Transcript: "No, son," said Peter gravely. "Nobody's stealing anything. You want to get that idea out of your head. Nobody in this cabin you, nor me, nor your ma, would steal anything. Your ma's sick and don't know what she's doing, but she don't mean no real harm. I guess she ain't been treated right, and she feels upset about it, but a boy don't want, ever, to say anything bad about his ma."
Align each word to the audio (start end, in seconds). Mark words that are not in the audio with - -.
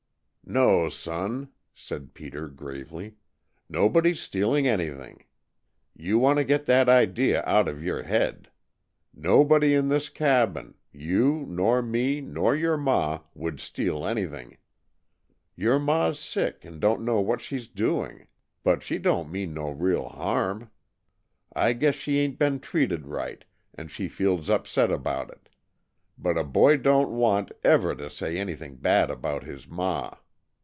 "No, 0.43 0.89
son," 0.89 1.47
said 1.73 2.13
Peter 2.13 2.49
gravely. 2.49 3.15
"Nobody's 3.69 4.19
stealing 4.19 4.67
anything. 4.67 5.23
You 5.95 6.19
want 6.19 6.39
to 6.39 6.43
get 6.43 6.65
that 6.65 6.89
idea 6.89 7.41
out 7.45 7.69
of 7.69 7.81
your 7.81 8.03
head. 8.03 8.49
Nobody 9.13 9.73
in 9.73 9.87
this 9.87 10.09
cabin 10.09 10.73
you, 10.91 11.45
nor 11.47 11.81
me, 11.81 12.19
nor 12.19 12.53
your 12.53 12.75
ma, 12.75 13.21
would 13.33 13.61
steal 13.61 14.05
anything. 14.05 14.57
Your 15.55 15.79
ma's 15.79 16.19
sick 16.19 16.65
and 16.65 16.81
don't 16.81 17.05
know 17.05 17.21
what 17.21 17.39
she's 17.39 17.67
doing, 17.69 18.27
but 18.61 18.83
she 18.83 18.97
don't 18.97 19.31
mean 19.31 19.53
no 19.53 19.69
real 19.69 20.09
harm. 20.09 20.69
I 21.55 21.71
guess 21.71 21.95
she 21.95 22.19
ain't 22.19 22.37
been 22.37 22.59
treated 22.59 23.07
right, 23.07 23.45
and 23.73 23.89
she 23.89 24.09
feels 24.09 24.49
upset 24.49 24.91
about 24.91 25.29
it, 25.31 25.47
but 26.17 26.37
a 26.37 26.43
boy 26.43 26.75
don't 26.75 27.11
want, 27.11 27.53
ever, 27.63 27.95
to 27.95 28.09
say 28.09 28.37
anything 28.37 28.75
bad 28.75 29.09
about 29.09 29.45
his 29.45 29.65
ma." 29.69 30.17